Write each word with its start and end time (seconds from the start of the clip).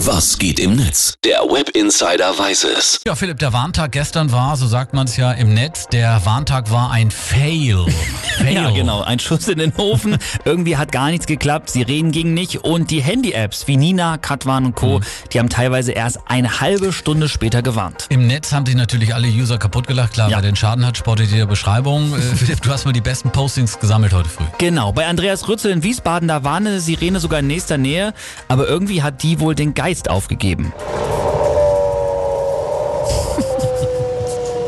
Was 0.00 0.38
geht 0.38 0.60
im 0.60 0.76
Netz? 0.76 1.14
Der 1.24 1.38
Web 1.40 1.70
Insider 1.70 2.38
weiß 2.38 2.64
es. 2.64 3.00
Ja, 3.06 3.14
Philipp, 3.14 3.38
der 3.38 3.52
Warntag 3.54 3.92
gestern 3.92 4.30
war, 4.30 4.54
so 4.56 4.66
sagt 4.66 4.92
man 4.92 5.06
es 5.06 5.16
ja 5.16 5.32
im 5.32 5.54
Netz, 5.54 5.86
der 5.88 6.20
Warntag 6.24 6.70
war 6.70 6.90
ein 6.90 7.10
Fail. 7.10 7.86
Fail. 8.38 8.52
Ja, 8.54 8.70
genau. 8.70 9.00
Ein 9.00 9.18
Schuss 9.18 9.48
in 9.48 9.58
den 9.58 9.72
Ofen. 9.76 10.18
Irgendwie 10.44 10.76
hat 10.76 10.92
gar 10.92 11.08
nichts 11.10 11.26
geklappt. 11.26 11.70
Sirenen 11.70 12.12
gingen 12.12 12.34
nicht. 12.34 12.58
Und 12.64 12.90
die 12.90 13.00
Handy-Apps 13.02 13.66
wie 13.68 13.78
Nina, 13.78 14.18
Katwan 14.18 14.66
und 14.66 14.74
Co., 14.76 15.00
die 15.32 15.38
haben 15.38 15.48
teilweise 15.48 15.92
erst 15.92 16.18
eine 16.26 16.60
halbe 16.60 16.92
Stunde 16.92 17.28
später 17.30 17.62
gewarnt. 17.62 18.04
Im 18.10 18.26
Netz 18.26 18.52
haben 18.52 18.66
sich 18.66 18.74
natürlich 18.76 19.14
alle 19.14 19.28
User 19.28 19.56
kaputt 19.56 19.86
gelacht. 19.86 20.12
Klar, 20.12 20.28
Ja. 20.28 20.36
wer 20.36 20.42
den 20.42 20.56
Schaden 20.56 20.84
hat, 20.84 20.98
spottet 20.98 21.30
in 21.32 21.38
der 21.38 21.46
Beschreibung. 21.46 22.12
Äh, 22.16 22.20
Philipp, 22.36 22.60
du 22.60 22.70
hast 22.70 22.84
mal 22.84 22.92
die 22.92 23.00
besten 23.00 23.30
Postings 23.30 23.78
gesammelt 23.80 24.12
heute 24.12 24.28
früh. 24.28 24.44
Genau. 24.58 24.92
Bei 24.92 25.06
Andreas 25.06 25.48
Rützel 25.48 25.70
in 25.72 25.82
Wiesbaden, 25.82 26.28
da 26.28 26.44
war 26.44 26.56
eine 26.56 26.80
Sirene 26.80 27.18
sogar 27.20 27.40
in 27.40 27.46
nächster 27.46 27.78
Nähe. 27.78 28.12
Aber 28.48 28.68
irgendwie 28.68 29.02
hat 29.02 29.22
die 29.22 29.40
wohl 29.40 29.54
den 29.54 29.72
Geist 29.74 29.85
aufgegeben. 30.10 30.72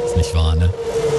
Ist 0.06 0.16
nicht 0.16 0.34
wahr, 0.34 0.54
ne? 0.54 0.72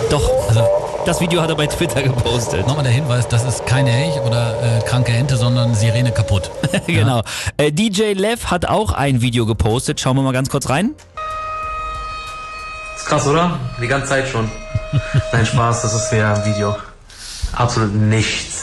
Doch, 0.10 0.30
Also 0.48 0.64
das 1.06 1.20
Video 1.20 1.42
hat 1.42 1.50
er 1.50 1.56
bei 1.56 1.68
Twitter 1.68 2.02
gepostet. 2.04 2.66
nochmal 2.68 2.84
der 2.84 2.94
Hinweis, 2.94 3.28
das 3.28 3.44
ist 3.44 3.66
keine 3.66 3.92
Elch 3.92 4.20
oder 4.22 4.56
äh, 4.78 4.82
kranke 4.86 5.12
Ente, 5.12 5.36
sondern 5.38 5.76
Sirene 5.76 6.12
kaputt. 6.12 6.50
genau. 6.88 7.22
Äh, 7.58 7.72
DJ 7.74 8.14
Lev 8.14 8.46
hat 8.46 8.66
auch 8.66 8.94
ein 8.94 9.22
Video 9.22 9.46
gepostet. 9.46 10.00
Schauen 10.00 10.16
wir 10.16 10.22
mal 10.22 10.34
ganz 10.34 10.50
kurz 10.50 10.70
rein. 10.70 10.92
Ist 12.96 13.06
krass, 13.06 13.28
oder? 13.28 13.60
Die 13.82 13.88
ganze 13.88 14.08
Zeit 14.08 14.28
schon. 14.30 14.50
Nein, 15.34 15.46
Spaß, 15.46 15.82
das 15.82 15.94
ist 15.94 16.12
ja 16.14 16.34
ein 16.36 16.46
Video. 16.46 16.76
Absolut 17.54 17.94
nichts. 17.94 18.59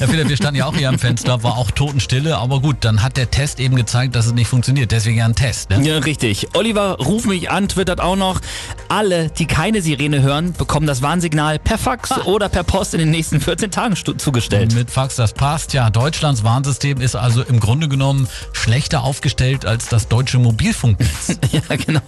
Ja, 0.00 0.06
Philipp, 0.06 0.28
wir 0.28 0.36
standen 0.36 0.56
ja 0.56 0.66
auch 0.66 0.76
hier 0.76 0.88
am 0.88 0.98
Fenster, 0.98 1.42
war 1.42 1.56
auch 1.58 1.70
Totenstille, 1.70 2.38
aber 2.38 2.60
gut, 2.60 2.78
dann 2.80 3.02
hat 3.02 3.16
der 3.16 3.30
Test 3.30 3.60
eben 3.60 3.76
gezeigt, 3.76 4.14
dass 4.14 4.26
es 4.26 4.32
nicht 4.32 4.48
funktioniert. 4.48 4.92
Deswegen 4.92 5.18
ja 5.18 5.24
ein 5.24 5.34
Test. 5.34 5.70
Ne? 5.70 5.82
Ja, 5.86 5.98
richtig. 5.98 6.48
Oliver, 6.54 6.96
ruf 6.98 7.26
mich 7.26 7.50
an, 7.50 7.68
twittert 7.68 8.00
auch 8.00 8.16
noch. 8.16 8.40
Alle, 8.88 9.30
die 9.30 9.46
keine 9.46 9.82
Sirene 9.82 10.22
hören, 10.22 10.52
bekommen 10.52 10.86
das 10.86 11.02
Warnsignal 11.02 11.58
per 11.58 11.78
Fax 11.78 12.10
oder 12.26 12.48
per 12.48 12.64
Post 12.64 12.94
in 12.94 13.00
den 13.00 13.10
nächsten 13.10 13.40
14 13.40 13.70
Tagen 13.70 13.96
zugestellt. 13.96 14.74
Mit 14.74 14.90
Fax, 14.90 15.16
das 15.16 15.32
passt. 15.32 15.72
Ja, 15.72 15.90
Deutschlands 15.90 16.44
Warnsystem 16.44 17.00
ist 17.00 17.16
also 17.16 17.42
im 17.42 17.60
Grunde 17.60 17.88
genommen 17.88 18.28
schlechter 18.52 19.02
aufgestellt 19.02 19.66
als 19.66 19.88
das 19.88 20.08
deutsche 20.08 20.38
Mobilfunknetz. 20.38 21.38
Ja, 21.50 21.76
genau. 21.76 22.00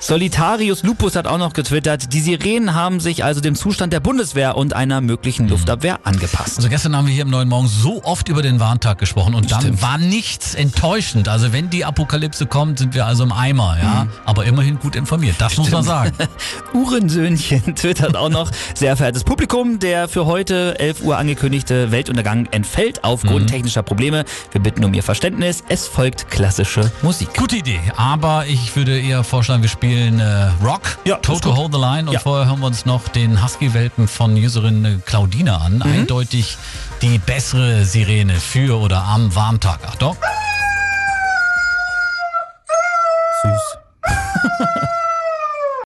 Solitarius 0.00 0.82
Lupus 0.82 1.14
hat 1.14 1.26
auch 1.26 1.36
noch 1.36 1.52
getwittert, 1.52 2.12
die 2.12 2.20
Sirenen 2.20 2.74
haben 2.74 3.00
sich 3.00 3.22
also 3.24 3.40
dem 3.40 3.54
Zustand 3.54 3.92
der 3.92 4.00
Bundeswehr 4.00 4.56
und 4.56 4.72
einer 4.72 5.00
möglichen 5.00 5.48
Luftabwehr 5.48 6.00
angepasst. 6.04 6.56
Also 6.56 6.68
gestern 6.78 6.94
haben 6.94 7.08
wir 7.08 7.12
hier 7.12 7.22
im 7.24 7.30
Neuen 7.30 7.48
Morgen 7.48 7.66
so 7.66 8.04
oft 8.04 8.28
über 8.28 8.40
den 8.40 8.60
Warntag 8.60 8.98
gesprochen 8.98 9.34
und 9.34 9.50
dann 9.50 9.62
Stimmt. 9.62 9.82
war 9.82 9.98
nichts 9.98 10.54
enttäuschend. 10.54 11.26
Also 11.28 11.52
wenn 11.52 11.70
die 11.70 11.84
Apokalypse 11.84 12.46
kommt, 12.46 12.78
sind 12.78 12.94
wir 12.94 13.04
also 13.04 13.24
im 13.24 13.32
Eimer, 13.32 13.76
ja. 13.82 14.06
Aber 14.24 14.44
immerhin 14.44 14.78
gut 14.78 14.94
informiert. 14.94 15.34
Das 15.40 15.56
muss 15.56 15.72
man 15.72 15.82
sagen. 15.82 16.12
Uhrensöhnchen 16.74 17.74
twittert 17.74 18.16
auch 18.16 18.28
noch, 18.28 18.52
sehr 18.76 18.96
verehrtes 18.96 19.24
Publikum, 19.24 19.80
der 19.80 20.06
für 20.06 20.26
heute 20.26 20.78
11 20.78 21.02
Uhr 21.02 21.18
angekündigte 21.18 21.90
Weltuntergang 21.90 22.46
entfällt 22.52 23.02
aufgrund 23.02 23.50
technischer 23.50 23.82
Probleme. 23.82 24.24
Wir 24.52 24.60
bitten 24.60 24.84
um 24.84 24.94
Ihr 24.94 25.02
Verständnis. 25.02 25.64
Es 25.68 25.88
folgt 25.88 26.30
klassische 26.30 26.92
Musik. 27.02 27.34
Gute 27.36 27.56
Idee, 27.56 27.80
aber 27.96 28.46
ich 28.46 28.76
würde 28.76 29.00
eher 29.00 29.24
vorschlagen, 29.24 29.62
wir 29.62 29.68
spielen 29.68 30.20
äh, 30.20 30.50
Rock, 30.62 30.82
Ja, 31.04 31.16
Toto 31.16 31.48
gut. 31.48 31.58
Hold 31.58 31.74
the 31.74 31.80
Line 31.80 32.06
und 32.06 32.12
Ja. 32.12 32.20
vorher 32.20 32.46
hören 32.46 32.60
wir 32.60 32.66
uns 32.68 32.86
noch 32.86 33.08
den 33.08 33.42
Husky-Welpen 33.42 34.06
von 34.06 34.36
Userin 34.36 34.84
äh, 34.84 34.98
Claudina 35.04 35.56
an. 35.56 35.82
Eindeutig 35.82 36.56
die 37.02 37.18
bessere 37.18 37.84
Sirene 37.84 38.34
für 38.34 38.78
oder 38.78 39.02
am 39.02 39.34
Warntag. 39.34 39.80
Achtung. 39.86 40.16
Süß. 43.42 43.87